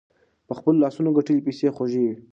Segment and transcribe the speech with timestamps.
[0.47, 2.15] په خپلو لاسونو ګتلي پیسې خوږې وي.